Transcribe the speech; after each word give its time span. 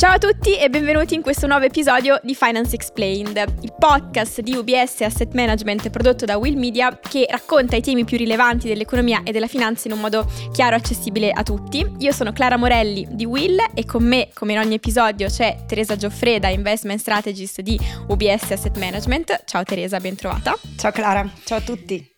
Ciao 0.00 0.12
a 0.12 0.18
tutti 0.18 0.56
e 0.56 0.70
benvenuti 0.70 1.16
in 1.16 1.22
questo 1.22 1.48
nuovo 1.48 1.64
episodio 1.64 2.20
di 2.22 2.36
Finance 2.36 2.72
Explained, 2.72 3.36
il 3.62 3.74
podcast 3.76 4.42
di 4.42 4.54
UBS 4.54 5.00
Asset 5.00 5.34
Management 5.34 5.90
prodotto 5.90 6.24
da 6.24 6.36
Will 6.36 6.56
Media 6.56 6.96
che 7.00 7.26
racconta 7.28 7.74
i 7.74 7.82
temi 7.82 8.04
più 8.04 8.16
rilevanti 8.16 8.68
dell'economia 8.68 9.22
e 9.24 9.32
della 9.32 9.48
finanza 9.48 9.88
in 9.88 9.94
un 9.94 10.00
modo 10.00 10.24
chiaro 10.52 10.76
e 10.76 10.78
accessibile 10.78 11.32
a 11.32 11.42
tutti. 11.42 11.84
Io 11.98 12.12
sono 12.12 12.30
Clara 12.30 12.56
Morelli 12.56 13.08
di 13.10 13.24
Will 13.24 13.58
e 13.74 13.84
con 13.84 14.04
me, 14.04 14.28
come 14.34 14.52
in 14.52 14.60
ogni 14.60 14.74
episodio, 14.74 15.26
c'è 15.26 15.64
Teresa 15.66 15.96
Gioffreda, 15.96 16.46
Investment 16.46 17.00
Strategist 17.00 17.60
di 17.62 17.76
UBS 18.06 18.52
Asset 18.52 18.78
Management. 18.78 19.42
Ciao 19.46 19.64
Teresa, 19.64 19.98
ben 19.98 20.14
trovata. 20.14 20.56
Ciao 20.76 20.92
Clara, 20.92 21.28
ciao 21.42 21.58
a 21.58 21.60
tutti. 21.60 22.08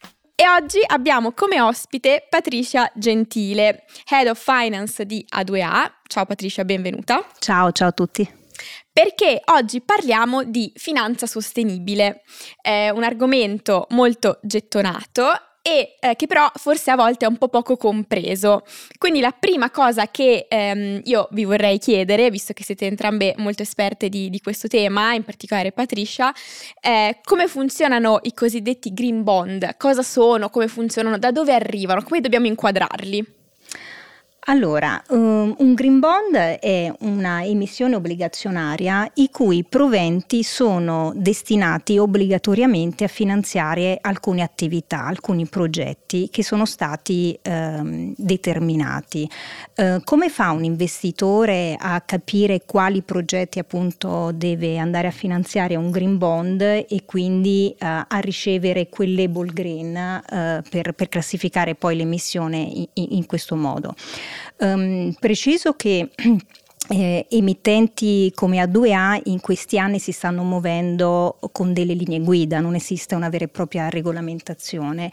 E 0.40 0.48
oggi 0.48 0.82
abbiamo 0.86 1.32
come 1.32 1.60
ospite 1.60 2.26
Patricia 2.26 2.90
Gentile, 2.94 3.84
Head 4.08 4.26
of 4.26 4.42
Finance 4.42 5.04
di 5.04 5.22
A2A. 5.36 5.90
Ciao 6.06 6.24
Patricia, 6.24 6.64
benvenuta. 6.64 7.22
Ciao, 7.38 7.70
ciao 7.72 7.88
a 7.88 7.92
tutti. 7.92 8.26
Perché 8.90 9.42
oggi 9.52 9.82
parliamo 9.82 10.44
di 10.44 10.72
finanza 10.76 11.26
sostenibile, 11.26 12.22
è 12.58 12.88
un 12.88 13.02
argomento 13.02 13.86
molto 13.90 14.38
gettonato 14.40 15.49
e 15.62 15.96
eh, 16.00 16.16
che 16.16 16.26
però 16.26 16.50
forse 16.54 16.90
a 16.90 16.96
volte 16.96 17.24
è 17.26 17.28
un 17.28 17.36
po' 17.36 17.48
poco 17.48 17.76
compreso. 17.76 18.64
Quindi 18.98 19.20
la 19.20 19.34
prima 19.38 19.70
cosa 19.70 20.08
che 20.10 20.46
ehm, 20.48 21.00
io 21.04 21.28
vi 21.32 21.44
vorrei 21.44 21.78
chiedere, 21.78 22.30
visto 22.30 22.52
che 22.52 22.64
siete 22.64 22.86
entrambe 22.86 23.34
molto 23.38 23.62
esperte 23.62 24.08
di, 24.08 24.30
di 24.30 24.40
questo 24.40 24.68
tema, 24.68 25.12
in 25.12 25.24
particolare 25.24 25.72
Patricia, 25.72 26.32
è 26.80 27.18
come 27.22 27.46
funzionano 27.46 28.20
i 28.22 28.32
cosiddetti 28.32 28.92
green 28.92 29.22
bond, 29.22 29.76
cosa 29.76 30.02
sono, 30.02 30.48
come 30.50 30.68
funzionano, 30.68 31.18
da 31.18 31.30
dove 31.30 31.52
arrivano, 31.52 32.02
come 32.02 32.20
dobbiamo 32.20 32.46
inquadrarli? 32.46 33.38
Allora, 34.50 35.00
um, 35.10 35.54
un 35.58 35.74
green 35.74 36.00
bond 36.00 36.34
è 36.34 36.92
una 37.02 37.44
emissione 37.44 37.94
obbligazionaria 37.94 39.08
i 39.14 39.30
cui 39.30 39.62
proventi 39.62 40.42
sono 40.42 41.12
destinati 41.14 41.98
obbligatoriamente 41.98 43.04
a 43.04 43.06
finanziare 43.06 43.98
alcune 44.00 44.42
attività, 44.42 45.04
alcuni 45.04 45.46
progetti 45.46 46.30
che 46.32 46.42
sono 46.42 46.64
stati 46.64 47.38
um, 47.44 48.12
determinati. 48.16 49.30
Uh, 49.76 50.00
come 50.02 50.28
fa 50.28 50.50
un 50.50 50.64
investitore 50.64 51.76
a 51.78 52.00
capire 52.00 52.62
quali 52.66 53.02
progetti 53.02 53.60
appunto 53.60 54.32
deve 54.34 54.78
andare 54.78 55.06
a 55.06 55.12
finanziare 55.12 55.76
un 55.76 55.92
green 55.92 56.18
bond 56.18 56.60
e 56.60 57.02
quindi 57.04 57.72
uh, 57.72 57.76
a 57.84 58.18
ricevere 58.18 58.88
quel 58.88 59.14
label 59.14 59.52
green 59.52 59.94
uh, 59.94 60.68
per, 60.68 60.90
per, 60.94 61.08
classificare 61.08 61.76
poi 61.76 61.94
l'emissione 61.94 62.58
in, 62.58 62.88
in 62.94 63.26
questo 63.26 63.54
modo? 63.54 63.94
Um, 64.58 65.12
preciso 65.18 65.74
che 65.74 66.10
eh, 66.90 67.26
emittenti 67.30 68.32
come 68.34 68.60
A2A 68.60 69.20
in 69.26 69.40
questi 69.40 69.78
anni 69.78 70.00
si 70.00 70.10
stanno 70.10 70.42
muovendo 70.42 71.38
con 71.52 71.72
delle 71.72 71.94
linee 71.94 72.18
guida, 72.18 72.58
non 72.58 72.74
esiste 72.74 73.14
una 73.14 73.28
vera 73.28 73.44
e 73.44 73.48
propria 73.48 73.88
regolamentazione. 73.88 75.08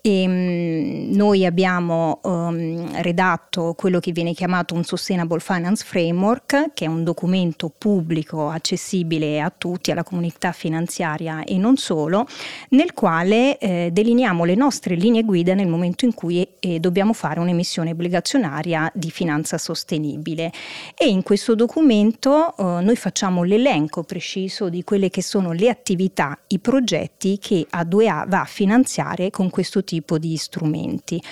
E, 0.00 0.26
mh, 0.26 0.32
mm, 0.32 1.14
noi 1.14 1.46
abbiamo 1.46 2.18
um, 2.24 3.00
redatto 3.00 3.74
quello 3.76 4.00
che 4.00 4.10
viene 4.10 4.34
chiamato 4.34 4.74
un 4.74 4.82
Sustainable 4.82 5.38
Finance 5.38 5.84
Framework, 5.84 6.72
che 6.74 6.86
è 6.86 6.88
un 6.88 7.04
documento 7.04 7.72
pubblico 7.76 8.48
accessibile 8.48 9.40
a 9.40 9.52
tutti, 9.56 9.92
alla 9.92 10.02
comunità 10.02 10.50
finanziaria 10.50 11.44
e 11.44 11.56
non 11.58 11.76
solo, 11.76 12.26
nel 12.70 12.92
quale 12.92 13.56
eh, 13.58 13.90
delineiamo 13.92 14.44
le 14.44 14.56
nostre 14.56 14.96
linee 14.96 15.22
guida 15.22 15.54
nel 15.54 15.68
momento 15.68 16.04
in 16.04 16.14
cui 16.14 16.46
eh, 16.58 16.80
dobbiamo 16.80 17.12
fare 17.12 17.38
un'emissione 17.38 17.92
obbligazionaria 17.92 18.90
di 18.92 19.10
finanza 19.12 19.58
sostenibile. 19.58 20.50
E 20.96 21.08
in 21.08 21.19
in 21.20 21.26
questo 21.26 21.54
documento 21.54 22.56
eh, 22.56 22.82
noi 22.82 22.96
facciamo 22.96 23.42
l'elenco 23.42 24.02
preciso 24.04 24.70
di 24.70 24.82
quelle 24.84 25.10
che 25.10 25.22
sono 25.22 25.52
le 25.52 25.68
attività, 25.68 26.38
i 26.46 26.58
progetti 26.58 27.38
che 27.38 27.66
A2A 27.70 28.26
va 28.26 28.40
a 28.40 28.46
finanziare 28.46 29.28
con 29.28 29.50
questo 29.50 29.84
tipo 29.84 30.16
di 30.16 30.34
strumenti. 30.38 31.22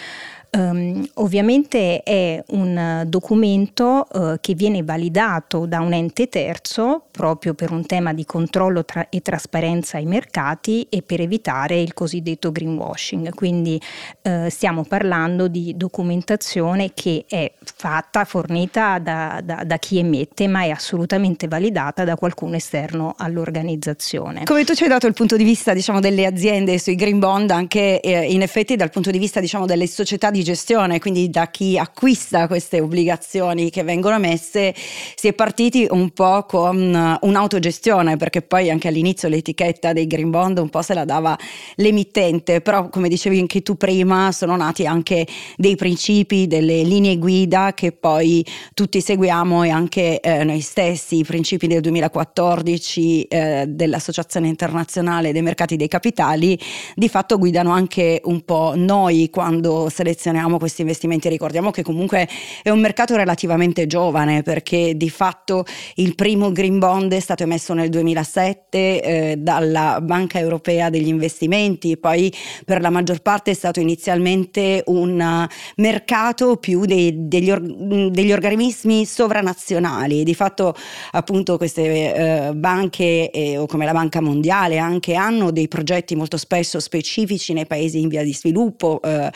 Um, 0.59 1.09
ovviamente 1.15 2.03
è 2.03 2.43
un 2.49 3.05
documento 3.07 4.09
uh, 4.11 4.39
che 4.41 4.55
viene 4.55 4.83
validato 4.83 5.67
da 5.67 5.79
un 5.79 5.93
ente 5.93 6.29
terzo 6.29 7.05
proprio 7.13 7.55
per 7.55 7.71
un 7.71 7.87
tema 7.87 8.13
di 8.13 8.25
controllo 8.25 8.85
tra- 8.85 9.09
e 9.09 9.21
trasparenza 9.23 9.99
ai 9.99 10.07
mercati 10.07 10.85
e 10.91 11.03
per 11.03 11.21
evitare 11.21 11.81
il 11.81 11.95
cosiddetto 11.95 12.51
greenwashing. 12.51 13.33
Quindi 13.35 13.81
uh, 14.23 14.49
stiamo 14.49 14.83
parlando 14.83 15.47
di 15.47 15.77
documentazione 15.77 16.93
che 16.93 17.25
è 17.29 17.53
fatta, 17.63 18.25
fornita 18.25 18.99
da, 18.99 19.41
da, 19.45 19.63
da, 19.65 19.79
chi 19.79 19.99
emette, 19.99 20.49
ma 20.49 20.65
è 20.65 20.71
assolutamente 20.71 21.47
validata 21.47 22.03
da 22.03 22.17
qualcuno 22.17 22.57
esterno 22.57 23.15
all'organizzazione. 23.17 24.43
Come 24.43 24.65
tu 24.65 24.75
ci 24.75 24.83
hai 24.83 24.89
dato 24.89 25.07
il 25.07 25.15
punto 25.15 25.37
di 25.37 25.45
vista 25.45 25.73
diciamo, 25.73 26.01
delle 26.01 26.27
aziende 26.27 26.81
sui 26.81 26.97
green 26.97 27.21
bond, 27.21 27.53
anche 27.53 28.01
eh, 28.01 28.33
in 28.33 28.43
effetti 28.43 28.75
dal 28.75 28.91
punto 28.91 29.13
di 29.13 29.19
vista 29.19 29.39
diciamo, 29.39 29.65
delle 29.65 29.87
società 29.87 30.33
di 30.33 30.47
gestione, 30.49 30.99
quindi 30.99 31.29
da 31.29 31.51
chi 31.51 31.77
acquista 31.77 32.47
queste 32.47 32.81
obbligazioni 32.81 33.69
che 33.69 33.83
vengono 33.83 34.19
messe, 34.19 34.75
si 34.75 35.29
è 35.29 35.35
partiti 35.35 35.87
un 35.91 36.11
po' 36.11 36.45
con 36.49 37.19
un'autogestione, 37.21 38.17
perché 38.17 38.41
poi 38.41 38.71
anche 38.71 38.89
all'inizio 38.89 39.29
l'etichetta 39.29 39.93
dei 39.93 40.07
green 40.07 40.31
bond 40.31 40.59
un 40.59 40.71
po' 40.71 40.81
se 40.81 40.95
la 40.95 41.05
dava 41.05 41.37
l'emittente, 41.77 42.63
però 42.63 42.89
come 42.89 43.11
dicevi 43.11 43.39
anche 43.39 43.61
tu 43.61 43.77
prima, 43.77 44.33
sono 44.33 44.57
nati 44.57 44.87
anche 44.87 45.27
dei 45.57 45.77
principi, 45.77 46.47
delle 46.47 46.83
linee 46.83 47.19
guida 47.19 47.75
che 47.75 47.93
poi 47.93 48.45
tutti 48.73 49.03
seguiamo 49.03 49.65
e 49.65 49.69
anche 49.69 50.21
eh, 50.21 50.45
noi 50.45 50.61
stessi, 50.61 51.19
i 51.19 51.25
principi 51.25 51.67
del 51.67 51.83
2014 51.83 53.23
eh, 53.25 53.65
dell'Associazione 53.69 54.49
internazionale 54.49 55.33
dei 55.33 55.43
mercati 55.43 55.77
dei 55.77 55.89
capitali, 55.89 56.59
di 56.95 57.09
fatto 57.11 57.37
guidano 57.37 57.71
anche 57.71 58.23
un 58.25 58.43
po' 58.47 58.73
noi 58.77 59.29
quando 59.29 59.91
selezioniamo 59.91 60.28
selezioniamo 60.29 60.59
questi 60.59 60.83
investimenti. 60.83 61.29
Ricordiamo 61.29 61.71
che 61.71 61.83
comunque 61.83 62.29
è 62.63 62.71
un 62.71 62.81
mercato 62.81 63.17
relativamente 63.17 63.87
giovane 63.87 64.43
perché 64.43 64.97
di 64.97 65.11
fatto 65.11 65.65
il 65.95 66.15
primo 66.15 66.53
green 66.53 66.79
bond 66.79 67.13
è 67.13 67.21
stato 67.21 67.43
emesso 67.43 67.73
nel 67.73 67.89
2007 67.89 69.03
eh, 69.03 69.37
dalla 69.39 70.01
Banca 70.03 70.39
Europea 70.39 70.91
degli 70.91 71.09
Investimenti, 71.09 71.97
poi 71.97 72.33
per 72.65 72.81
la 72.81 72.91
maggior 72.91 73.21
parte 73.21 73.53
è 73.53 73.55
stato 73.55 73.81
inizialmente 73.81 74.83
un 74.87 75.47
mercato 75.77 76.57
più 76.57 76.85
dei, 76.85 77.29
degli, 77.29 77.51
or, 77.51 77.61
degli, 77.61 78.33
organismi 78.33 79.05
sovranazionali. 79.05 80.25
Di 80.25 80.35
fatto 80.35 80.75
appunto 81.13 81.57
queste 81.57 82.15
eh, 82.49 82.55
banche 82.55 83.31
eh, 83.31 83.57
o 83.57 83.67
come 83.67 83.85
la 83.85 83.93
Banca 83.93 84.21
Mondiale 84.21 84.79
anche 84.79 85.15
hanno 85.15 85.51
dei 85.51 85.69
progetti 85.69 86.15
molto 86.15 86.37
spesso 86.37 86.81
specifici 86.81 87.53
nei 87.53 87.67
paesi 87.67 88.01
in 88.01 88.09
via 88.09 88.23
di 88.23 88.35
sviluppo, 88.35 89.01
eh, 89.03 89.31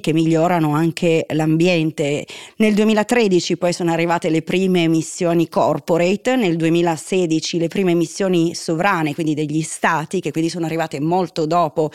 che 0.00 0.12
migliorano 0.12 0.74
anche 0.74 1.26
l'ambiente. 1.30 2.26
Nel 2.56 2.74
2013 2.74 3.56
poi 3.56 3.72
sono 3.72 3.92
arrivate 3.92 4.28
le 4.30 4.42
prime 4.42 4.82
emissioni 4.82 5.48
corporate, 5.48 6.36
nel 6.36 6.56
2016 6.56 7.58
le 7.58 7.68
prime 7.68 7.92
emissioni 7.92 8.54
sovrane, 8.54 9.14
quindi 9.14 9.34
degli 9.34 9.62
stati, 9.62 10.20
che 10.20 10.30
quindi 10.30 10.50
sono 10.50 10.66
arrivate 10.66 11.00
molto 11.00 11.46
dopo 11.46 11.90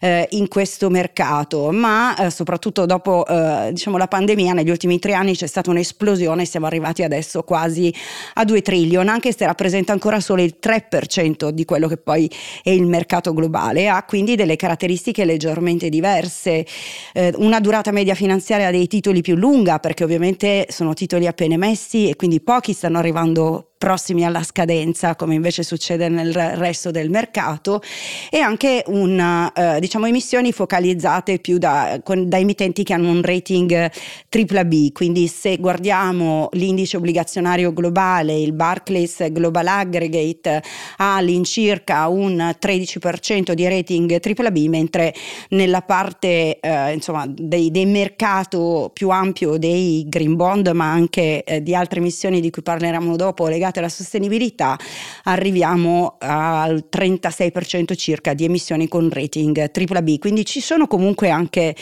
eh, 0.00 0.26
in 0.32 0.48
questo 0.48 0.90
mercato, 0.90 1.70
ma 1.70 2.16
eh, 2.16 2.30
soprattutto 2.30 2.86
dopo 2.86 3.26
eh, 3.26 3.70
diciamo 3.72 3.96
la 3.96 4.08
pandemia, 4.08 4.52
negli 4.52 4.70
ultimi 4.70 4.98
tre 4.98 5.14
anni 5.14 5.34
c'è 5.34 5.46
stata 5.46 5.70
un'esplosione, 5.70 6.44
siamo 6.44 6.66
arrivati 6.66 7.02
adesso 7.02 7.42
quasi 7.42 7.92
a 8.34 8.44
2 8.44 8.62
trillion, 8.62 9.08
anche 9.08 9.32
se 9.32 9.46
rappresenta 9.46 9.92
ancora 9.92 10.20
solo 10.20 10.42
il 10.42 10.56
3% 10.60 11.48
di 11.50 11.64
quello 11.64 11.88
che 11.88 11.96
poi 11.96 12.30
è 12.62 12.70
il 12.70 12.86
mercato 12.86 13.32
globale, 13.32 13.88
ha 13.88 14.02
quindi 14.04 14.34
delle 14.34 14.56
caratteristiche 14.56 15.24
leggermente 15.24 15.88
diverse. 15.88 16.66
Eh, 17.12 17.34
una 17.42 17.58
durata 17.58 17.90
media 17.90 18.14
finanziaria 18.14 18.70
dei 18.70 18.86
titoli 18.86 19.20
più 19.20 19.34
lunga, 19.34 19.78
perché 19.80 20.04
ovviamente 20.04 20.66
sono 20.70 20.94
titoli 20.94 21.26
appena 21.26 21.54
emessi 21.54 22.08
e 22.08 22.14
quindi 22.14 22.40
pochi 22.40 22.72
stanno 22.72 22.98
arrivando 22.98 23.71
prossimi 23.82 24.24
alla 24.24 24.44
scadenza, 24.44 25.16
come 25.16 25.34
invece 25.34 25.64
succede 25.64 26.08
nel 26.08 26.32
resto 26.32 26.92
del 26.92 27.10
mercato, 27.10 27.82
e 28.30 28.38
anche 28.38 28.84
una, 28.86 29.52
eh, 29.52 29.80
diciamo, 29.80 30.06
emissioni 30.06 30.52
focalizzate 30.52 31.40
più 31.40 31.58
da, 31.58 31.98
con, 32.04 32.28
da, 32.28 32.38
emittenti 32.38 32.84
che 32.84 32.92
hanno 32.92 33.10
un 33.10 33.22
rating 33.22 33.90
AAA. 34.28 34.92
Quindi 34.92 35.26
se 35.26 35.56
guardiamo 35.56 36.48
l'indice 36.52 36.96
obbligazionario 36.96 37.72
globale, 37.72 38.38
il 38.38 38.52
Barclays 38.52 39.32
Global 39.32 39.66
Aggregate 39.66 40.62
ha 40.98 41.16
all'incirca 41.16 42.06
un 42.06 42.54
13% 42.60 43.50
di 43.50 43.68
rating 43.68 44.20
AAA, 44.24 44.68
mentre 44.68 45.12
nella 45.48 45.82
parte 45.82 46.60
eh, 46.60 46.92
insomma, 46.92 47.26
dei, 47.26 47.72
dei 47.72 47.86
mercato 47.86 48.92
più 48.94 49.08
ampio 49.08 49.56
dei 49.56 50.04
green 50.08 50.36
bond, 50.36 50.68
ma 50.68 50.88
anche 50.88 51.42
eh, 51.42 51.60
di 51.64 51.74
altre 51.74 51.98
emissioni 51.98 52.40
di 52.40 52.50
cui 52.50 52.62
parleremo 52.62 53.16
dopo, 53.16 53.48
legate 53.48 53.70
legate 53.72 53.78
alla 53.78 53.88
sostenibilità 53.88 54.78
arriviamo 55.24 56.16
al 56.18 56.88
36% 56.90 57.96
circa 57.96 58.34
di 58.34 58.44
emissioni 58.44 58.86
con 58.86 59.08
rating 59.10 59.58
AAA, 59.58 60.18
quindi 60.18 60.44
ci 60.44 60.60
sono 60.60 60.86
comunque 60.86 61.30
anche 61.30 61.74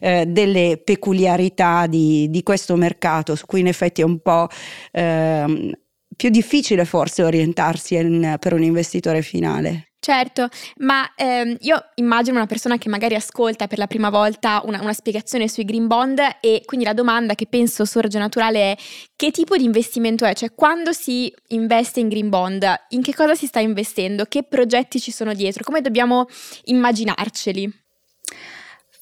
eh, 0.00 0.26
delle 0.26 0.80
peculiarità 0.82 1.86
di, 1.86 2.28
di, 2.28 2.42
questo 2.42 2.74
mercato 2.76 3.34
su 3.36 3.46
cui 3.46 3.60
in 3.60 3.68
effetti 3.68 4.00
è 4.00 4.04
un 4.04 4.18
po' 4.18 4.48
eh, 4.92 5.78
più 6.14 6.30
difficile 6.30 6.84
forse 6.84 7.22
orientarsi 7.22 7.94
in, 7.94 8.36
per 8.38 8.52
un 8.52 8.62
investitore 8.62 9.22
finale. 9.22 9.92
Certo, 9.98 10.48
ma 10.78 11.10
ehm, 11.16 11.56
io 11.60 11.84
immagino 11.96 12.36
una 12.36 12.46
persona 12.46 12.78
che 12.78 12.88
magari 12.88 13.16
ascolta 13.16 13.66
per 13.66 13.78
la 13.78 13.88
prima 13.88 14.08
volta 14.08 14.62
una, 14.64 14.80
una, 14.80 14.92
spiegazione 14.92 15.48
sui 15.48 15.64
green 15.64 15.88
bond 15.88 16.20
e 16.40 16.62
quindi 16.64 16.86
la 16.86 16.92
domanda 16.92 17.34
che 17.34 17.46
penso 17.46 17.84
sorge 17.84 18.18
naturale 18.18 18.72
è 18.72 18.76
che 19.16 19.32
tipo 19.32 19.56
di 19.56 19.64
investimento 19.64 20.24
è? 20.24 20.32
Cioè 20.34 20.54
quando 20.54 20.92
si 20.92 21.32
investe 21.48 21.98
in 21.98 22.08
green 22.08 22.28
bond, 22.28 22.64
in 22.90 23.02
che 23.02 23.14
cosa 23.14 23.34
si 23.34 23.46
sta 23.46 23.58
investendo? 23.58 24.26
Che 24.26 24.44
progetti 24.44 25.00
ci 25.00 25.10
sono 25.10 25.34
dietro? 25.34 25.64
Come 25.64 25.80
dobbiamo 25.80 26.28
immaginarceli? 26.64 27.72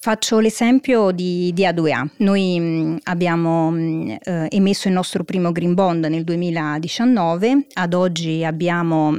Faccio 0.05 0.39
l'esempio 0.39 1.13
di, 1.13 1.51
di 1.55 1.63
A2A. 1.65 2.07
Noi 2.19 2.61
mh, 2.61 2.65
mm, 2.65 2.97
abbiamo 3.05 3.71
mh, 3.71 3.79
mm, 3.79 4.11
eh, 4.23 4.49
emesso 4.51 4.89
il 4.89 4.93
nostro 4.93 5.25
primo 5.25 5.51
green 5.51 5.73
bond 5.73 6.05
nel 6.05 6.25
2019, 6.25 7.69
ad 7.73 7.95
oggi 7.95 8.45
abbiamo 8.45 9.17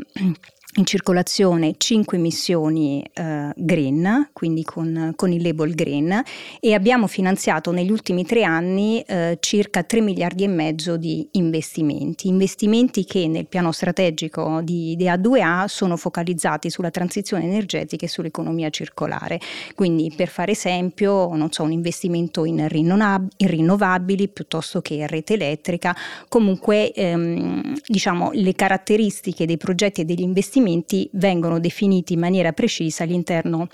in 0.78 0.86
circolazione 0.86 1.76
5 1.78 2.18
missioni 2.18 3.04
eh, 3.14 3.52
green, 3.56 4.30
quindi 4.34 4.64
con, 4.64 5.14
con, 5.16 5.32
il 5.32 5.42
label 5.42 5.74
green, 5.74 6.22
e 6.60 6.74
abbiamo 6.74 7.08
finanziato 7.08 7.72
negli 7.72 7.92
ultimi 7.92 8.26
tre 8.26 8.44
anni 8.44 9.02
eh, 9.02 9.38
circa 9.40 9.84
3 9.84 10.02
miliardi 10.02 10.44
e 10.44 10.48
mezzo 10.48 10.98
di 10.98 11.28
investimenti, 11.32 12.28
investimenti 12.28 13.06
che 13.06 13.28
nel 13.28 13.48
piano 13.48 13.72
strategico 13.72 14.62
di, 14.64 14.96
di 14.98 15.06
A2A 15.06 15.66
sono 15.66 15.96
focalizzati 15.96 16.70
sulla 16.70 16.92
transizione 16.92 17.44
energetica 17.44 18.06
e 18.06 18.10
sull'economia 18.10 18.70
circolare. 18.70 19.40
Quindi 19.76 20.12
per 20.16 20.28
fare 20.28 20.52
esempio, 20.52 21.32
so, 21.52 21.64
un 21.64 21.72
investimento 21.72 22.44
in, 22.44 22.68
in 22.70 23.48
rinnovabili 23.48 24.28
piuttosto 24.28 24.82
che 24.82 24.96
in 24.96 25.08
rete 25.08 25.36
elettrica, 25.36 25.96
comunque 26.28 26.92
ehm, 26.92 27.76
diciamo 27.88 28.32
le 28.34 28.54
caratteristiche 28.54 29.46
dei 29.46 29.58
progetti 29.58 30.02
e 30.02 30.06
degli 30.06 30.22
investimenti 30.22 30.64
investimenti 30.66 31.10
vengono 31.14 31.60
definiti 31.60 32.14
in 32.14 32.20
maniera 32.20 32.52
precisa 32.52 33.04
all'interno 33.04 33.68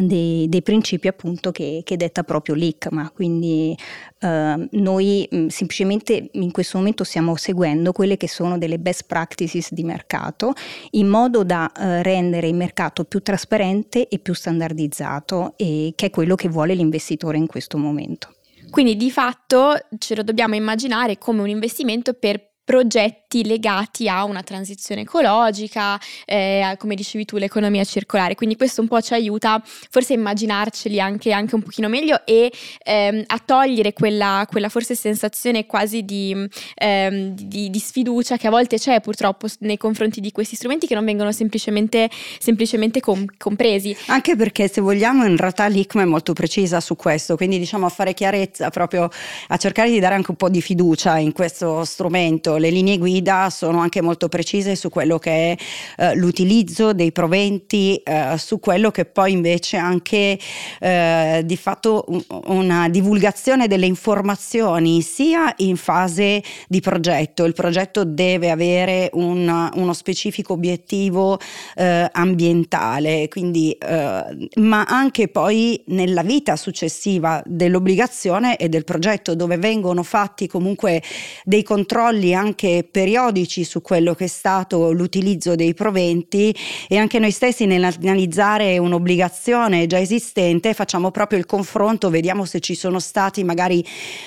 dei, 0.00 0.48
dei, 0.48 0.62
principi 0.62 1.06
appunto 1.06 1.52
che, 1.52 1.82
che, 1.84 1.98
detta 1.98 2.22
proprio 2.22 2.54
l'ICMA, 2.54 3.10
quindi 3.10 3.76
eh, 4.20 4.68
noi 4.70 5.28
mh, 5.30 5.48
semplicemente 5.48 6.30
in 6.32 6.50
questo 6.50 6.78
momento 6.78 7.04
stiamo 7.04 7.36
seguendo 7.36 7.92
quelle 7.92 8.16
che 8.16 8.26
sono 8.26 8.56
delle 8.56 8.78
best 8.78 9.04
practices 9.06 9.70
di 9.74 9.84
mercato 9.84 10.54
in 10.92 11.08
modo 11.08 11.44
da 11.44 11.70
eh, 11.72 12.02
rendere 12.02 12.48
il 12.48 12.54
mercato 12.54 13.04
più 13.04 13.20
trasparente 13.20 14.08
e 14.08 14.18
più 14.18 14.32
standardizzato 14.32 15.52
e 15.56 15.92
che 15.94 16.06
è 16.06 16.10
quello 16.10 16.36
che 16.36 16.48
vuole 16.48 16.72
l'investitore 16.72 17.36
in 17.36 17.46
questo 17.46 17.76
momento. 17.76 18.36
Quindi 18.70 18.96
di 18.96 19.10
fatto 19.10 19.74
ce 19.98 20.14
lo 20.14 20.22
dobbiamo 20.22 20.54
immaginare 20.54 21.18
come 21.18 21.42
un 21.42 21.48
investimento 21.50 22.14
per 22.14 22.51
progetti 22.64 23.44
legati 23.44 24.08
a 24.08 24.24
una 24.24 24.42
transizione 24.42 25.02
ecologica, 25.02 25.98
eh, 26.24 26.74
come 26.78 26.94
dicevi 26.94 27.24
tu, 27.24 27.36
l'economia 27.36 27.84
circolare. 27.84 28.34
Quindi 28.34 28.56
questo 28.56 28.80
un 28.80 28.88
po' 28.88 29.00
ci 29.00 29.14
aiuta 29.14 29.62
forse 29.90 30.12
a 30.14 30.16
immaginarceli 30.16 31.00
anche, 31.00 31.32
anche 31.32 31.54
un 31.54 31.62
pochino 31.62 31.88
meglio 31.88 32.24
e 32.24 32.52
ehm, 32.84 33.24
a 33.26 33.42
togliere 33.44 33.92
quella, 33.92 34.46
quella, 34.48 34.68
forse 34.68 34.94
sensazione 34.94 35.66
quasi 35.66 36.04
di, 36.04 36.34
ehm, 36.76 37.34
di, 37.34 37.70
di, 37.70 37.78
sfiducia 37.78 38.36
che 38.36 38.46
a 38.46 38.50
volte 38.50 38.78
c'è 38.78 39.00
purtroppo 39.00 39.48
nei 39.60 39.76
confronti 39.76 40.20
di 40.20 40.30
questi 40.30 40.54
strumenti 40.54 40.86
che 40.86 40.94
non 40.94 41.04
vengono 41.04 41.32
semplicemente, 41.32 42.08
semplicemente 42.38 43.00
com- 43.00 43.26
compresi. 43.36 43.96
Anche 44.06 44.36
perché 44.36 44.68
se 44.68 44.80
vogliamo 44.80 45.24
in 45.24 45.36
realtà 45.36 45.66
l'ICMA 45.66 46.02
è 46.02 46.06
molto 46.06 46.32
precisa 46.32 46.80
su 46.80 46.94
questo, 46.96 47.36
quindi 47.36 47.58
diciamo 47.58 47.86
a 47.86 47.88
fare 47.88 48.14
chiarezza, 48.14 48.70
proprio 48.70 49.08
a 49.48 49.56
cercare 49.56 49.90
di 49.90 49.98
dare 49.98 50.14
anche 50.14 50.30
un 50.30 50.36
po' 50.36 50.48
di 50.48 50.62
fiducia 50.62 51.18
in 51.18 51.32
questo 51.32 51.84
strumento 51.84 52.51
le 52.56 52.70
linee 52.70 52.98
guida 52.98 53.50
sono 53.50 53.80
anche 53.80 54.00
molto 54.00 54.28
precise 54.28 54.76
su 54.76 54.88
quello 54.88 55.18
che 55.18 55.52
è 55.52 55.56
eh, 55.96 56.14
l'utilizzo 56.14 56.92
dei 56.92 57.12
proventi, 57.12 57.96
eh, 57.96 58.36
su 58.38 58.60
quello 58.60 58.90
che 58.90 59.04
poi 59.04 59.32
invece 59.32 59.76
anche 59.76 60.38
eh, 60.80 61.42
di 61.44 61.56
fatto 61.56 62.04
un, 62.08 62.22
una 62.46 62.88
divulgazione 62.88 63.66
delle 63.66 63.86
informazioni 63.86 65.02
sia 65.02 65.52
in 65.58 65.76
fase 65.76 66.42
di 66.68 66.80
progetto, 66.80 67.44
il 67.44 67.52
progetto 67.52 68.04
deve 68.04 68.50
avere 68.50 69.10
un, 69.14 69.70
uno 69.74 69.92
specifico 69.92 70.54
obiettivo 70.54 71.38
eh, 71.74 72.08
ambientale, 72.10 73.28
quindi, 73.28 73.72
eh, 73.72 74.48
ma 74.56 74.84
anche 74.84 75.28
poi 75.28 75.82
nella 75.86 76.22
vita 76.22 76.56
successiva 76.56 77.42
dell'obbligazione 77.44 78.56
e 78.56 78.68
del 78.68 78.84
progetto 78.84 79.34
dove 79.34 79.56
vengono 79.56 80.02
fatti 80.02 80.46
comunque 80.46 81.02
dei 81.44 81.62
controlli 81.62 82.34
anche 82.42 82.86
periodici 82.88 83.62
su 83.62 83.80
quello 83.80 84.14
che 84.14 84.24
è 84.24 84.28
stato 84.28 84.90
l'utilizzo 84.90 85.54
dei 85.54 85.74
proventi 85.74 86.54
e 86.88 86.98
anche 86.98 87.20
noi 87.20 87.30
stessi 87.30 87.66
nell'analizzare 87.66 88.78
un'obbligazione 88.78 89.86
già 89.86 90.00
esistente 90.00 90.74
facciamo 90.74 91.10
proprio 91.10 91.38
il 91.38 91.46
confronto, 91.46 92.10
vediamo 92.10 92.44
se 92.44 92.58
ci 92.58 92.74
sono 92.74 92.98
stati 92.98 93.44
magari 93.44 93.84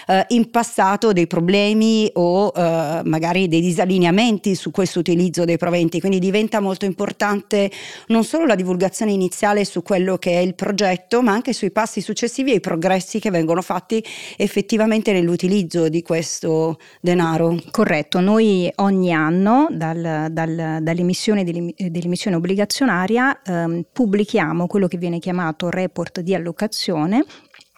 eh, 0.08 0.26
in 0.30 0.50
passato 0.50 1.12
dei 1.12 1.28
problemi 1.28 2.10
o 2.14 2.54
eh, 2.56 3.02
magari 3.04 3.48
dei 3.50 3.62
disallineamenti 3.62 4.56
su 4.56 4.72
questo 4.72 5.00
utilizzo 5.00 5.44
dei 5.44 5.58
proventi, 5.58 6.00
quindi 6.00 6.20
diventa 6.20 6.62
molto 6.62 6.86
importante 6.86 7.70
non 8.08 8.24
solo 8.24 8.46
la 8.46 8.56
divulgazione 8.56 9.12
iniziale 9.12 9.66
su 9.66 9.84
quello 9.84 10.18
che 10.18 10.40
è 10.40 10.42
il 10.42 10.56
progetto, 10.56 11.22
ma 11.22 11.34
anche 11.34 11.52
sui 11.52 11.72
passi 11.72 12.00
successivi 12.00 12.52
e 12.52 12.56
i 12.56 12.60
progressi 12.62 13.20
che 13.20 13.30
vengono 13.30 13.62
fatti 13.62 14.04
effettivamente 14.38 15.12
nell'utilizzo 15.12 15.90
di 15.90 16.02
questo 16.02 16.80
denaro. 17.02 17.58
Corretto 17.72 18.05
Corretto, 18.06 18.20
noi 18.20 18.72
ogni 18.76 19.12
anno 19.12 19.68
dal, 19.72 20.28
dal, 20.32 20.80
dall'emissione 20.82 21.44
dell'emissione 21.44 22.36
obbligazionaria 22.36 23.42
ehm, 23.42 23.86
pubblichiamo 23.92 24.68
quello 24.68 24.88
che 24.88 24.98
viene 24.98 25.20
chiamato 25.20 25.70
report 25.70 26.22
di 26.22 26.36
allocazione 26.36 27.26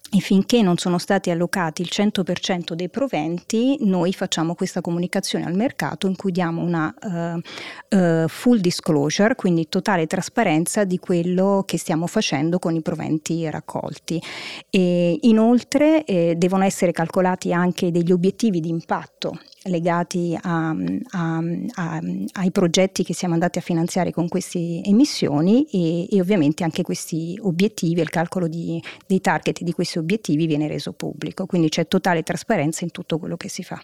e 0.10 0.20
finché 0.20 0.62
non 0.62 0.78
sono 0.78 0.98
stati 0.98 1.32
allocati 1.32 1.82
il 1.82 1.90
100% 1.92 2.74
dei 2.74 2.88
proventi, 2.88 3.78
noi 3.82 4.14
facciamo 4.14 4.56
questa 4.56 4.80
comunicazione 4.80 5.46
al 5.46 5.54
mercato 5.54 6.08
in 6.08 6.16
cui 6.16 6.32
diamo 6.32 6.62
una 6.62 6.94
uh, 7.02 7.98
uh, 7.98 8.28
full 8.30 8.60
disclosure, 8.60 9.36
quindi 9.36 9.68
totale 9.68 10.08
trasparenza 10.08 10.86
di 10.86 10.98
quello 10.98 11.64
che 11.66 11.78
stiamo 11.78 12.08
facendo 12.08 12.58
con 12.58 12.74
i 12.74 12.82
proventi 12.82 13.50
raccolti. 13.50 14.22
E 14.70 15.20
inoltre 15.24 16.06
eh, 16.06 16.36
devono 16.38 16.64
essere 16.64 16.94
calcolati 16.94 17.52
anche 17.52 17.92
degli 17.92 18.14
obiettivi 18.14 18.62
di 18.62 18.70
impatto 18.70 19.38
legati 19.68 20.38
a, 20.40 20.70
a, 20.70 21.44
a, 21.74 22.02
ai 22.34 22.52
progetti 22.52 23.04
che 23.04 23.14
siamo 23.14 23.34
andati 23.34 23.58
a 23.58 23.62
finanziare 23.62 24.12
con 24.12 24.28
queste 24.28 24.82
emissioni 24.84 25.66
e, 25.66 26.08
e 26.10 26.20
ovviamente 26.22 26.64
anche 26.64 26.84
questi 26.84 27.38
obiettivi, 27.42 28.02
il 28.02 28.10
calcolo 28.10 28.48
di, 28.48 28.82
dei 29.06 29.22
target 29.22 29.62
di 29.62 29.72
questi 29.72 29.98
obiettivi 29.98 30.46
viene 30.46 30.68
reso 30.68 30.94
pubblico, 30.94 31.46
quindi 31.46 31.70
c'è 31.70 31.88
totale 31.88 32.24
trasparenza 32.24 32.84
in 32.84 32.92
tutto 32.92 33.18
quello 33.18 33.38
che 33.38 33.50
si 33.50 33.64
fa. 33.64 33.82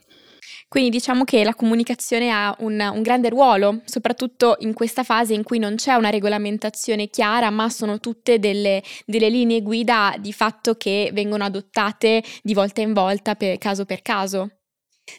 Quindi 0.67 0.89
diciamo 0.89 1.23
che 1.23 1.43
la 1.43 1.53
comunicazione 1.53 2.31
ha 2.31 2.55
un, 2.61 2.79
un, 2.79 3.01
grande 3.03 3.29
ruolo, 3.29 3.81
soprattutto 3.85 4.55
in 4.61 4.73
questa 4.73 5.03
fase 5.03 5.35
in 5.35 5.43
cui 5.43 5.59
non 5.59 5.75
c'è 5.75 5.93
una 5.93 6.09
regolamentazione 6.09 7.09
chiara, 7.09 7.51
ma 7.51 7.69
sono 7.69 7.99
tutte 7.99 8.39
delle, 8.39 8.81
delle 9.05 9.29
linee 9.29 9.61
guida 9.61 10.15
di 10.19 10.33
fatto 10.33 10.73
che 10.73 11.11
vengono 11.13 11.43
adottate 11.43 12.23
di 12.41 12.55
volta 12.55 12.81
in 12.81 12.93
volta 12.93 13.35
per 13.35 13.59
caso 13.59 13.85
per 13.85 14.01
caso. 14.01 14.49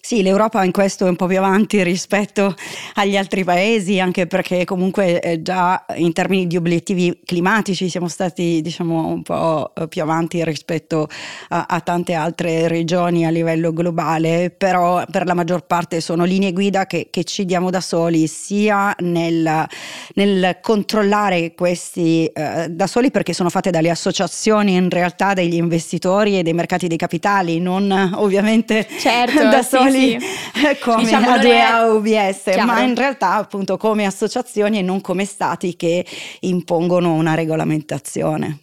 Sì, 0.00 0.22
l'Europa 0.22 0.64
in 0.64 0.72
questo 0.72 1.04
è 1.04 1.08
un 1.08 1.16
po' 1.16 1.26
più 1.26 1.38
avanti 1.38 1.82
rispetto 1.82 2.54
agli 2.94 3.16
altri 3.16 3.44
paesi, 3.44 4.00
anche 4.00 4.26
perché 4.26 4.64
comunque 4.64 5.20
eh, 5.20 5.42
già 5.42 5.84
in 5.96 6.12
termini 6.12 6.46
di 6.46 6.56
obiettivi 6.56 7.20
climatici 7.24 7.88
siamo 7.88 8.08
stati 8.08 8.60
diciamo 8.62 9.06
un 9.06 9.22
po' 9.22 9.72
eh, 9.74 9.88
più 9.88 10.02
avanti 10.02 10.42
rispetto 10.42 11.08
a, 11.48 11.66
a 11.68 11.80
tante 11.80 12.14
altre 12.14 12.66
regioni 12.66 13.26
a 13.26 13.30
livello 13.30 13.72
globale, 13.72 14.50
però 14.50 15.04
per 15.10 15.26
la 15.26 15.34
maggior 15.34 15.64
parte 15.66 16.00
sono 16.00 16.24
linee 16.24 16.52
guida 16.52 16.86
che, 16.86 17.08
che 17.10 17.24
ci 17.24 17.44
diamo 17.44 17.70
da 17.70 17.80
soli, 17.80 18.26
sia 18.26 18.94
nel, 19.00 19.66
nel 20.14 20.58
controllare 20.62 21.54
questi 21.54 22.26
eh, 22.26 22.68
da 22.70 22.86
soli 22.86 23.10
perché 23.10 23.32
sono 23.34 23.50
fatte 23.50 23.70
dalle 23.70 23.90
associazioni 23.90 24.74
in 24.74 24.90
realtà 24.90 25.34
degli 25.34 25.54
investitori 25.54 26.38
e 26.38 26.42
dei 26.42 26.54
mercati 26.54 26.88
dei 26.88 26.98
capitali, 26.98 27.58
non 27.58 28.12
ovviamente 28.16 28.86
certo, 28.98 29.42
da 29.48 29.62
soli 29.62 29.73
soli 29.78 30.18
sì, 30.20 30.26
come 30.80 31.02
diciamo, 31.02 31.30
A2A 31.30 31.84
o 31.84 31.96
UBS, 31.96 32.56
ma 32.64 32.80
in 32.82 32.94
realtà 32.94 33.34
appunto 33.34 33.76
come 33.76 34.06
associazioni 34.06 34.78
e 34.78 34.82
non 34.82 35.00
come 35.00 35.24
stati 35.24 35.76
che 35.76 36.04
impongono 36.40 37.14
una 37.14 37.34
regolamentazione. 37.34 38.58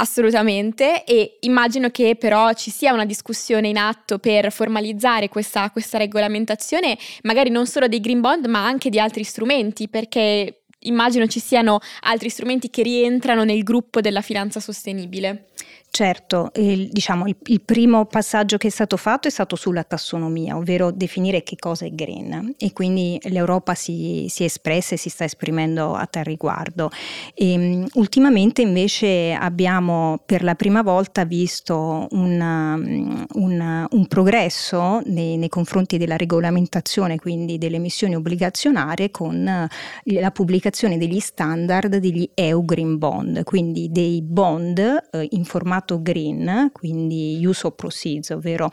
Assolutamente 0.00 1.04
e 1.04 1.38
immagino 1.40 1.90
che 1.90 2.14
però 2.16 2.52
ci 2.52 2.70
sia 2.70 2.92
una 2.92 3.04
discussione 3.04 3.66
in 3.66 3.76
atto 3.76 4.20
per 4.20 4.52
formalizzare 4.52 5.28
questa, 5.28 5.70
questa 5.70 5.98
regolamentazione, 5.98 6.96
magari 7.22 7.50
non 7.50 7.66
solo 7.66 7.88
dei 7.88 8.00
green 8.00 8.20
bond 8.20 8.46
ma 8.46 8.64
anche 8.64 8.90
di 8.90 9.00
altri 9.00 9.24
strumenti 9.24 9.88
perché 9.88 10.62
immagino 10.82 11.26
ci 11.26 11.40
siano 11.40 11.80
altri 12.02 12.28
strumenti 12.28 12.70
che 12.70 12.82
rientrano 12.82 13.42
nel 13.42 13.64
gruppo 13.64 14.00
della 14.00 14.20
finanza 14.20 14.60
sostenibile. 14.60 15.48
Certo, 15.90 16.50
il, 16.56 16.90
diciamo, 16.90 17.26
il, 17.26 17.36
il, 17.46 17.62
primo 17.62 18.04
passaggio 18.04 18.56
che 18.56 18.68
è 18.68 18.70
stato 18.70 18.96
fatto 18.96 19.26
è 19.26 19.30
stato 19.30 19.56
sulla 19.56 19.82
tassonomia, 19.82 20.56
ovvero 20.56 20.92
definire 20.92 21.42
che 21.42 21.56
cosa 21.56 21.86
è 21.86 21.90
green 21.90 22.54
e 22.58 22.72
quindi 22.72 23.18
l'Europa 23.24 23.74
si, 23.74 24.26
si 24.28 24.42
è 24.42 24.46
espressa 24.46 24.94
e 24.94 24.98
si 24.98 25.08
sta 25.08 25.24
esprimendo 25.24 25.94
a 25.94 26.06
tal 26.06 26.24
riguardo. 26.24 26.90
E, 27.34 27.54
um, 27.56 27.86
ultimamente 27.94 28.62
invece 28.62 29.32
abbiamo 29.32 30.20
per 30.24 30.44
la 30.44 30.54
prima 30.54 30.82
volta 30.82 31.24
visto 31.24 32.06
un, 32.10 32.38
um, 32.38 33.26
un, 33.32 33.86
un 33.90 34.06
progresso 34.06 35.00
nei, 35.06 35.36
nei, 35.36 35.48
confronti 35.48 35.96
della 35.96 36.16
regolamentazione, 36.16 37.18
quindi 37.18 37.58
delle 37.58 37.76
emissioni 37.76 38.14
obbligazionarie 38.14 39.10
con 39.10 39.34
uh, 39.34 40.12
la 40.12 40.30
pubblicazione 40.30 40.98
degli 40.98 41.18
standard 41.18 41.96
degli 41.96 42.28
EU 42.34 42.64
Green 42.64 42.98
Bond, 42.98 43.42
quindi 43.42 43.90
dei 43.90 44.22
bond 44.22 44.78
uh, 45.10 45.26
in 45.30 45.44
formato 45.44 45.76
formato 45.78 46.02
green, 46.02 46.70
quindi 46.72 47.40
use 47.44 47.66
of 47.66 47.74
proceeds, 47.76 48.30
ovvero 48.30 48.70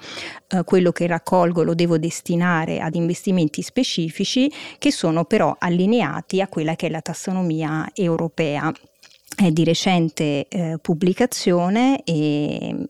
eh, 0.48 0.64
quello 0.64 0.92
che 0.92 1.08
raccolgo 1.08 1.64
lo 1.64 1.74
devo 1.74 1.98
destinare 1.98 2.80
ad 2.80 2.96
investimenti 2.96 3.62
specifici 3.62 4.52
che 4.78 4.92
sono 4.92 5.26
però 5.26 5.56
allineati 5.58 6.42
a 6.42 6.48
quella 6.48 6.76
che 6.76 6.88
è 6.88 6.90
la 6.90 7.02
tassonomia 7.02 7.90
europea. 7.94 8.72
È 9.38 9.52
di 9.52 9.64
recente 9.66 10.48
eh, 10.48 10.78
pubblicazione 10.82 12.02
e 12.04 12.90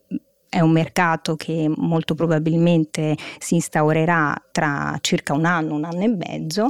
è 0.55 0.61
un 0.61 0.71
mercato 0.71 1.35
che 1.35 1.69
molto 1.75 2.15
probabilmente 2.15 3.17
si 3.39 3.55
instaurerà 3.55 4.33
tra 4.53 4.97
circa 5.01 5.33
un 5.33 5.43
anno, 5.43 5.73
un 5.73 5.83
anno 5.83 6.03
e 6.03 6.07
mezzo 6.07 6.69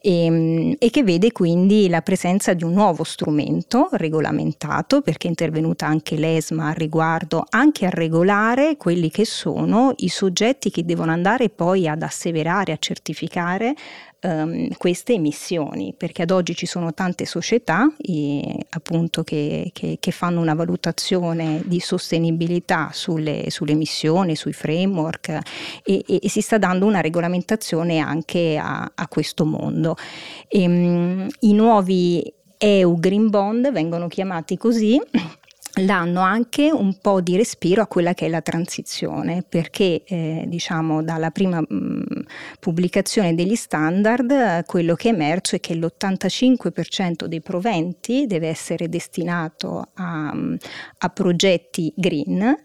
e, 0.00 0.24
ehm, 0.24 0.74
e, 0.78 0.90
che 0.90 1.02
vede 1.02 1.32
quindi 1.32 1.88
la 1.88 2.00
presenza 2.00 2.54
di 2.54 2.62
un 2.62 2.72
nuovo 2.74 3.02
strumento 3.02 3.88
regolamentato 3.90 5.00
perché 5.00 5.26
è 5.26 5.30
intervenuta 5.30 5.84
anche 5.84 6.14
l'ESMA 6.14 6.68
al 6.68 6.74
riguardo 6.74 7.44
anche 7.48 7.86
a 7.86 7.90
regolare 7.90 8.76
quelli 8.76 9.10
che 9.10 9.24
sono 9.24 9.94
i 9.96 10.08
soggetti 10.08 10.70
che 10.70 10.84
devono 10.84 11.10
andare 11.10 11.48
poi 11.48 11.88
ad 11.88 12.02
asseverare, 12.02 12.70
a 12.70 12.76
certificare 12.78 13.74
um, 14.24 14.68
queste 14.76 15.12
emissioni, 15.12 15.94
perché 15.96 16.22
ad 16.22 16.30
oggi 16.30 16.54
ci 16.54 16.66
sono 16.66 16.92
tante 16.92 17.26
società 17.26 17.92
e, 17.98 18.66
appunto 18.70 19.22
che, 19.22 19.70
che, 19.72 19.98
che, 20.00 20.10
fanno 20.10 20.40
una 20.40 20.54
valutazione 20.54 21.62
di 21.64 21.80
sostenibilità 21.80 22.90
sulle, 22.92 23.46
sulle 23.48 23.72
emissioni, 23.72 24.34
sui 24.34 24.52
framework 24.52 25.28
e, 25.28 26.04
e, 26.06 26.20
e, 26.22 26.28
si 26.28 26.40
sta 26.40 26.58
dando 26.58 26.86
una 26.86 27.00
regolamentazione 27.00 27.98
anche 27.98 28.56
a, 28.56 28.90
a 28.94 29.08
questo 29.08 29.44
mondo. 29.44 29.96
E, 30.48 30.66
um, 30.66 31.28
I 31.40 31.52
nuovi 31.52 32.32
EU 32.58 32.98
Green 32.98 33.28
Bond 33.28 33.70
vengono 33.72 34.08
chiamati 34.08 34.56
così 34.56 34.98
danno 35.82 36.20
anche 36.20 36.70
un 36.70 36.98
po' 36.98 37.20
di 37.20 37.36
respiro 37.36 37.82
a 37.82 37.86
quella 37.86 38.14
che 38.14 38.26
è 38.26 38.28
la 38.28 38.42
transizione, 38.42 39.44
perché 39.48 40.02
eh, 40.04 40.44
diciamo 40.46 41.02
dalla 41.02 41.30
prima 41.30 41.60
mh, 41.60 41.66
mm, 41.74 42.02
pubblicazione 42.60 43.34
degli 43.34 43.56
standard 43.56 44.64
quello 44.66 44.94
che 44.94 45.08
è 45.08 45.12
emerso 45.12 45.56
è 45.56 45.60
che 45.60 45.74
l'85% 45.74 47.24
dei 47.24 47.40
proventi 47.40 48.26
deve 48.26 48.48
essere 48.48 48.88
destinato 48.88 49.90
a, 49.94 50.34
a 50.98 51.08
progetti 51.08 51.92
green 51.96 52.56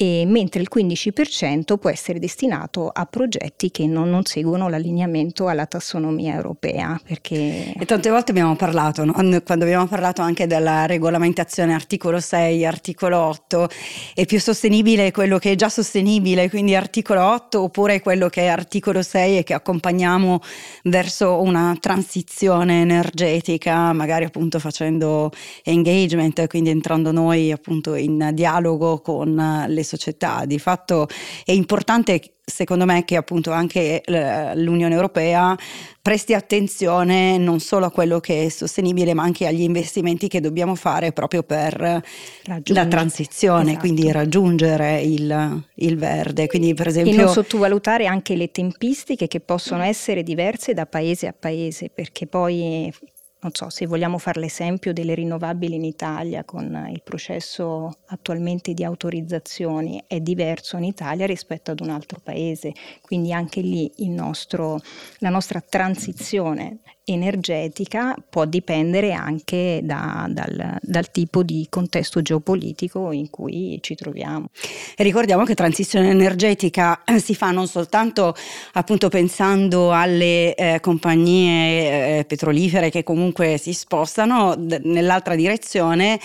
e 0.00 0.22
mentre 0.26 0.60
il 0.60 0.68
15% 0.72 1.76
può 1.76 1.90
essere 1.90 2.20
destinato 2.20 2.88
a 2.88 3.04
progetti 3.04 3.72
che 3.72 3.84
non, 3.88 4.08
non, 4.08 4.24
seguono 4.24 4.68
l'allineamento 4.68 5.48
alla 5.48 5.66
tassonomia 5.66 6.34
europea. 6.34 7.00
Perché... 7.04 7.72
E 7.76 7.84
tante 7.84 8.08
volte 8.08 8.30
abbiamo 8.30 8.54
parlato, 8.54 9.04
no? 9.04 9.12
quando 9.12 9.42
abbiamo 9.64 9.88
parlato 9.88 10.22
anche 10.22 10.46
della 10.46 10.86
regolamentazione 10.86 11.74
articolo 11.74 12.20
6, 12.20 12.64
articolo 12.64 13.18
8, 13.18 13.68
è 14.14 14.24
più 14.24 14.38
sostenibile 14.38 15.10
quello 15.10 15.38
che 15.38 15.50
è 15.50 15.54
già 15.56 15.68
sostenibile, 15.68 16.48
quindi 16.48 16.76
articolo 16.76 17.20
8, 17.32 17.60
oppure 17.60 18.00
quello 18.00 18.28
che 18.28 18.42
è 18.42 18.46
articolo 18.46 19.02
6 19.02 19.38
e 19.38 19.42
che 19.42 19.54
accompagniamo 19.54 20.40
verso 20.84 21.42
una 21.42 21.76
transizione 21.80 22.82
energetica, 22.82 23.92
magari 23.92 24.26
appunto 24.26 24.60
facendo 24.60 25.32
engagement, 25.64 26.46
quindi 26.46 26.70
entrando 26.70 27.10
noi 27.10 27.50
appunto 27.50 27.96
in 27.96 28.30
dialogo 28.32 29.00
con 29.00 29.64
le 29.66 29.86
società. 29.88 30.44
Di 30.44 30.58
fatto 30.58 31.08
è 31.44 31.52
importante 31.52 32.20
secondo 32.48 32.86
me 32.86 33.04
che 33.04 33.16
appunto 33.16 33.50
anche 33.50 34.02
l'Unione 34.06 34.94
Europea 34.94 35.56
presti 36.00 36.32
attenzione 36.32 37.36
non 37.36 37.60
solo 37.60 37.86
a 37.86 37.90
quello 37.90 38.20
che 38.20 38.46
è 38.46 38.48
sostenibile 38.48 39.12
ma 39.12 39.22
anche 39.22 39.46
agli 39.46 39.60
investimenti 39.60 40.28
che 40.28 40.40
dobbiamo 40.40 40.74
fare 40.74 41.12
proprio 41.12 41.42
per 41.42 42.02
la 42.64 42.86
transizione, 42.86 43.72
esatto. 43.72 43.78
quindi 43.80 44.10
raggiungere 44.10 45.02
il, 45.02 45.64
il, 45.74 45.98
verde. 45.98 46.46
Quindi 46.46 46.72
per 46.74 46.86
esempio... 46.86 47.12
E 47.12 47.16
non 47.16 47.28
sottovalutare 47.28 48.06
anche 48.06 48.34
le 48.36 48.50
tempistiche 48.50 49.28
che 49.28 49.40
possono 49.40 49.82
essere 49.82 50.22
diverse 50.22 50.72
da 50.72 50.86
paese 50.86 51.26
a 51.26 51.34
paese 51.38 51.90
perché 51.94 52.26
poi 52.26 52.90
non 53.40 53.52
so, 53.52 53.70
se 53.70 53.86
vogliamo 53.86 54.18
fare 54.18 54.40
l'esempio 54.40 54.92
delle 54.92 55.14
rinnovabili 55.14 55.76
in 55.76 55.84
Italia 55.84 56.44
con 56.44 56.88
il 56.90 57.02
processo 57.02 57.98
attualmente 58.06 58.74
di 58.74 58.82
autorizzazioni 58.82 60.02
è 60.08 60.18
diverso 60.20 60.76
in 60.76 60.84
Italia 60.84 61.24
rispetto 61.24 61.70
ad 61.70 61.80
un 61.80 61.90
altro 61.90 62.18
paese, 62.20 62.72
quindi 63.00 63.32
anche 63.32 63.60
lì 63.60 63.90
nostro, 64.08 64.80
la 65.18 65.30
nostra 65.30 65.60
transizione 65.60 66.80
energetica 67.12 68.14
può 68.28 68.44
dipendere 68.44 69.12
anche 69.12 69.80
da, 69.82 70.26
dal, 70.28 70.78
dal, 70.80 71.10
tipo 71.10 71.42
di 71.42 71.66
contesto 71.68 72.22
geopolitico 72.22 73.12
in 73.12 73.30
cui 73.30 73.78
ci 73.80 73.94
troviamo. 73.94 74.48
E 74.96 75.02
ricordiamo 75.02 75.44
che 75.44 75.54
transizione 75.54 76.10
energetica 76.10 77.02
si 77.18 77.34
fa 77.34 77.50
non 77.50 77.66
soltanto 77.66 78.34
appunto 78.72 79.08
pensando 79.08 79.92
alle 79.92 80.54
eh, 80.54 80.80
compagnie 80.80 82.18
eh, 82.18 82.24
petrolifere 82.24 82.90
che 82.90 83.02
comunque 83.02 83.58
si 83.58 83.72
spostano 83.72 84.54
d- 84.56 84.80
nell'altra 84.84 85.34
direzione, 85.34 86.20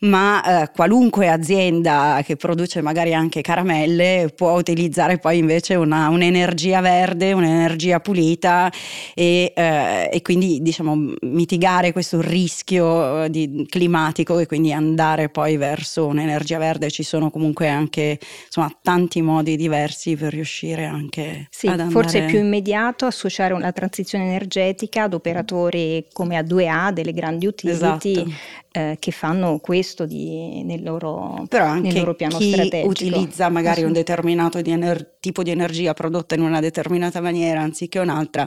ma 0.00 0.62
eh, 0.62 0.70
qualunque 0.74 1.28
azienda 1.28 2.20
che 2.24 2.36
produce 2.36 2.80
magari 2.80 3.14
anche 3.14 3.40
caramelle 3.40 4.32
può 4.34 4.56
utilizzare 4.56 5.18
poi 5.18 5.38
invece 5.38 5.74
una, 5.74 6.08
un'energia 6.08 6.80
verde, 6.80 7.32
un'energia 7.32 8.00
pulita 8.00 8.70
e, 9.14 9.52
eh, 9.54 10.10
e 10.12 10.22
quindi 10.26 10.60
diciamo 10.60 11.12
mitigare 11.20 11.92
questo 11.92 12.20
rischio 12.20 13.22
eh, 13.22 13.30
di, 13.30 13.64
climatico 13.70 14.40
e 14.40 14.46
quindi 14.46 14.72
andare 14.72 15.28
poi 15.28 15.56
verso 15.56 16.06
un'energia 16.06 16.58
verde. 16.58 16.90
Ci 16.90 17.04
sono 17.04 17.30
comunque 17.30 17.68
anche 17.68 18.18
insomma, 18.46 18.76
tanti 18.82 19.22
modi 19.22 19.54
diversi 19.54 20.16
per 20.16 20.32
riuscire 20.32 20.84
anche 20.84 21.46
sì, 21.48 21.68
ad 21.68 21.78
andare... 21.78 21.90
Forse 21.92 22.24
è 22.24 22.26
più 22.26 22.40
immediato 22.40 23.06
associare 23.06 23.54
una 23.54 23.70
transizione 23.70 24.24
energetica 24.24 25.04
ad 25.04 25.14
operatori 25.14 26.04
come 26.12 26.40
A2A 26.40 26.90
delle 26.90 27.12
grandi 27.12 27.46
utility 27.46 28.10
esatto 28.10 28.64
eh, 28.76 28.96
che 28.98 29.10
fanno 29.10 29.58
questo 29.58 30.04
di, 30.04 30.62
nel, 30.62 30.82
loro, 30.82 31.46
Però 31.48 31.64
anche 31.64 31.88
nel 31.88 31.96
loro 32.00 32.14
piano 32.14 32.36
chi 32.36 32.52
strategico. 32.52 32.88
utilizza 32.88 33.48
magari 33.48 33.82
un 33.84 33.92
determinato 33.92 34.60
di 34.60 34.70
ener- 34.70 35.14
tipo 35.18 35.42
di 35.42 35.50
energia 35.50 35.94
prodotta 35.94 36.34
in 36.34 36.42
una 36.42 36.60
determinata 36.60 37.22
maniera 37.22 37.62
anziché 37.62 37.98
un'altra, 38.00 38.46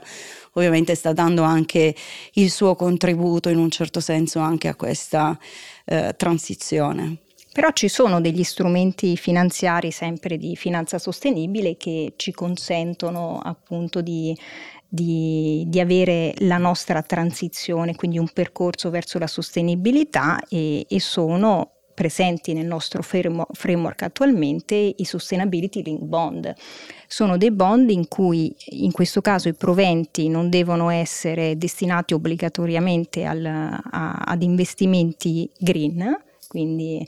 ovviamente 0.53 0.93
sta 0.93 1.13
dando 1.13 1.41
anche 1.41 1.68
il 2.33 2.49
suo 2.49 2.75
contributo 2.75 3.49
in 3.49 3.57
un 3.57 3.69
certo 3.69 3.99
senso 3.99 4.39
anche 4.39 4.67
a 4.67 4.75
questa 4.75 5.37
eh, 5.85 6.13
transizione. 6.17 7.17
Però 7.51 7.71
ci 7.71 7.87
sono 7.87 8.21
degli 8.21 8.43
strumenti 8.43 9.17
finanziari 9.17 9.91
sempre 9.91 10.37
di 10.37 10.55
finanza 10.55 10.99
sostenibile 10.99 11.77
che 11.77 12.13
ci 12.15 12.31
consentono 12.31 13.39
appunto 13.43 14.01
di 14.01 14.35
di, 14.91 15.65
di, 15.67 15.79
avere 15.79 16.33
la 16.39 16.57
nostra 16.57 17.03
transizione, 17.03 17.95
quindi 17.95 18.17
un 18.17 18.29
percorso 18.33 18.89
verso 18.89 19.19
la 19.19 19.27
sostenibilità 19.27 20.39
e, 20.49 20.83
e 20.89 20.99
sono 20.99 21.73
presenti 21.99 22.53
nel 22.53 22.65
nostro 22.65 23.01
framework 23.01 24.03
attualmente 24.03 24.93
i 24.95 25.03
Sustainability 25.03 25.83
Link 25.83 25.99
Bond. 25.99 26.53
Sono 27.07 27.35
dei 27.35 27.51
bond 27.51 27.89
in 27.89 28.07
cui 28.07 28.55
in 28.67 28.93
questo 28.93 29.19
caso 29.19 29.49
i 29.49 29.53
proventi 29.53 30.29
non 30.29 30.49
devono 30.49 30.89
essere 30.91 31.57
destinati 31.57 32.13
obbligatoriamente 32.13 33.25
al, 33.25 33.43
a, 33.45 34.11
ad 34.11 34.41
investimenti 34.43 35.49
green, 35.57 36.17
quindi 36.47 37.05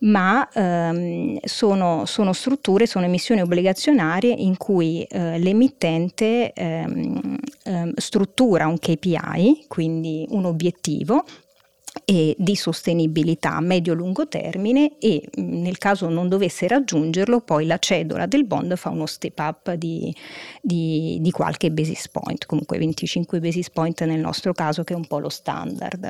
ma 0.00 0.46
ehm, 0.52 1.38
sono, 1.42 2.04
sono, 2.04 2.34
strutture, 2.34 2.86
sono 2.86 3.06
emissioni 3.06 3.40
obbligazionarie 3.40 4.32
in 4.32 4.58
cui 4.58 5.04
eh, 5.04 5.38
l'emittente 5.38 6.52
ehm, 6.52 7.38
ehm, 7.64 7.92
struttura 7.96 8.66
un 8.66 8.78
KPI, 8.78 9.64
quindi 9.68 10.26
un 10.28 10.44
obiettivo, 10.44 11.24
e 12.10 12.34
di 12.38 12.56
sostenibilità 12.56 13.56
a 13.56 13.60
medio-lungo 13.60 14.28
termine 14.28 14.96
e 14.98 15.28
nel 15.34 15.76
caso 15.76 16.08
non 16.08 16.30
dovesse 16.30 16.66
raggiungerlo 16.66 17.42
poi 17.42 17.66
la 17.66 17.76
cedola 17.76 18.24
del 18.24 18.46
bond 18.46 18.76
fa 18.76 18.88
uno 18.88 19.04
step 19.04 19.38
up 19.38 19.74
di, 19.74 20.16
di, 20.62 21.18
di 21.20 21.30
qualche 21.30 21.70
basis 21.70 22.08
point, 22.08 22.46
comunque 22.46 22.78
25 22.78 23.40
basis 23.40 23.68
point 23.68 24.02
nel 24.04 24.20
nostro 24.20 24.54
caso 24.54 24.84
che 24.84 24.94
è 24.94 24.96
un 24.96 25.06
po' 25.06 25.18
lo 25.18 25.28
standard. 25.28 26.08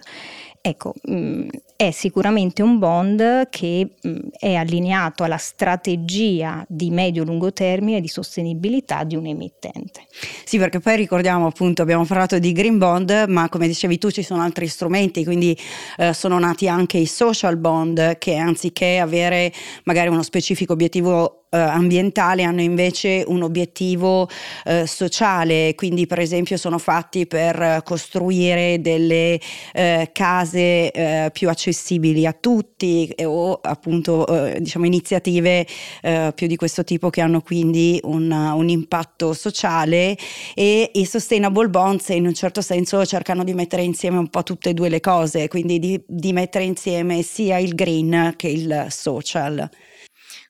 Ecco, 0.61 0.95
mh, 1.02 1.47
è 1.76 1.90
sicuramente 1.93 2.62
un 2.62 2.78
bond 2.78 3.49
che 3.49 3.95
mh, 4.00 4.17
è 4.38 4.55
allineato 4.55 5.23
alla 5.23 5.37
strategia 5.37 6.64
di 6.69 6.90
medio-lungo 6.90 7.52
termine 7.52 8.00
di 8.00 8.09
sostenibilità 8.09 9.05
di 9.05 9.17
un 9.17 9.26
emittente. 9.26 10.07
Sì, 10.45 10.59
perché 10.59 10.81
poi 10.81 10.97
ricordiamo 10.97 11.47
appunto, 11.47 11.83
abbiamo 11.83 12.05
parlato 12.05 12.38
di 12.38 12.52
green 12.52 12.78
bond, 12.78 13.26
ma 13.28 13.49
come 13.49 13.67
dicevi 13.67 13.99
tu 13.99 14.11
ci 14.11 14.23
sono 14.23 14.43
altri 14.43 14.67
strumenti, 14.67 15.25
quindi 15.25 15.57
eh, 15.97 16.12
sono 16.12 16.38
nati 16.38 16.68
anche 16.68 16.99
i 16.99 17.07
social 17.07 17.57
bond 17.57 18.18
che 18.18 18.37
anziché 18.37 18.99
avere 18.99 19.52
magari 19.85 20.09
uno 20.09 20.23
specifico 20.23 20.73
obiettivo 20.75 21.47
eh, 21.50 21.59
ambientale 21.59 22.43
hanno 22.43 22.61
invece 22.61 23.25
un 23.26 23.43
obiettivo 23.43 24.28
eh, 24.64 24.87
sociale, 24.87 25.75
quindi 25.75 26.07
per 26.07 26.19
esempio 26.19 26.57
sono 26.57 26.78
fatti 26.78 27.26
per 27.26 27.83
costruire 27.85 28.81
delle 28.81 29.40
eh, 29.73 30.11
case 30.12 30.90
eh, 30.90 31.31
più 31.33 31.49
accessibili 31.49 32.26
a 32.26 32.33
tutti 32.33 33.14
o 33.23 33.61
appunto 33.62 34.26
eh, 34.26 34.61
diciamo 34.61 34.85
iniziative 34.85 35.67
eh, 36.02 36.33
più 36.35 36.47
di 36.47 36.57
questo 36.57 36.85
tipo 36.85 37.11
che 37.11 37.21
hanno 37.21 37.40
quindi 37.40 37.99
un, 38.05 38.31
un 38.31 38.69
impatto 38.69 39.33
sociale 39.33 40.17
e 40.55 40.90
i 40.95 41.05
sustainable 41.07 41.69
bonds 41.69 42.09
in 42.11 42.26
un 42.26 42.35
certo 42.35 42.61
senso 42.61 43.05
cercano 43.07 43.45
di 43.45 43.55
mettere 43.55 43.83
insieme 43.83 44.19
un 44.19 44.28
po' 44.28 44.43
tutte 44.43 44.71
e 44.71 44.75
due 44.75 44.88
le 44.88 45.00
cose, 45.00 45.49
quindi 45.49 45.78
di, 45.78 46.00
di 46.07 46.33
mettere 46.33 46.64
insieme 46.64 47.23
sia 47.23 47.59
il 47.59 47.75
green 47.75 48.35
che 48.37 48.49
il 48.49 48.87
social 48.90 49.69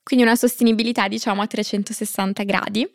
quindi 0.08 0.24
una 0.24 0.36
sostenibilità 0.36 1.06
diciamo 1.06 1.42
a 1.42 1.46
360 1.46 2.42
gradi. 2.44 2.90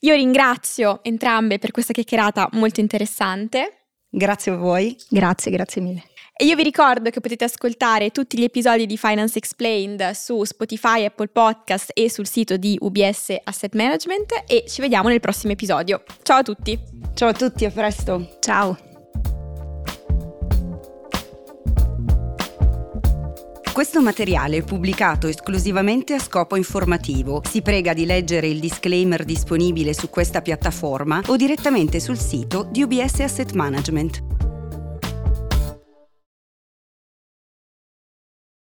Io 0.00 0.14
ringrazio 0.14 1.00
entrambe 1.02 1.58
per 1.58 1.70
questa 1.70 1.94
chiacchierata 1.94 2.50
molto 2.52 2.80
interessante. 2.80 3.86
Grazie 4.10 4.52
a 4.52 4.56
voi. 4.56 4.94
Grazie, 5.08 5.50
grazie 5.50 5.80
mille. 5.80 6.02
E 6.36 6.44
io 6.44 6.56
vi 6.56 6.62
ricordo 6.62 7.08
che 7.08 7.20
potete 7.20 7.44
ascoltare 7.44 8.10
tutti 8.10 8.36
gli 8.36 8.42
episodi 8.42 8.84
di 8.84 8.98
Finance 8.98 9.38
Explained 9.38 10.10
su 10.10 10.44
Spotify, 10.44 11.06
Apple 11.06 11.28
Podcast 11.28 11.92
e 11.94 12.10
sul 12.10 12.26
sito 12.26 12.58
di 12.58 12.76
UBS 12.78 13.36
Asset 13.42 13.74
Management 13.74 14.44
e 14.46 14.64
ci 14.68 14.82
vediamo 14.82 15.08
nel 15.08 15.20
prossimo 15.20 15.54
episodio. 15.54 16.02
Ciao 16.22 16.40
a 16.40 16.42
tutti. 16.42 16.78
Ciao 17.14 17.30
a 17.30 17.32
tutti, 17.32 17.64
a 17.64 17.70
presto. 17.70 18.36
Ciao. 18.40 18.89
Questo 23.80 24.02
materiale 24.02 24.58
è 24.58 24.62
pubblicato 24.62 25.26
esclusivamente 25.26 26.12
a 26.12 26.18
scopo 26.18 26.54
informativo. 26.54 27.40
Si 27.48 27.62
prega 27.62 27.94
di 27.94 28.04
leggere 28.04 28.46
il 28.46 28.60
disclaimer 28.60 29.24
disponibile 29.24 29.94
su 29.94 30.10
questa 30.10 30.42
piattaforma 30.42 31.22
o 31.28 31.36
direttamente 31.36 31.98
sul 31.98 32.18
sito 32.18 32.68
di 32.70 32.82
UBS 32.82 33.20
Asset 33.20 33.52
Management. 33.52 34.39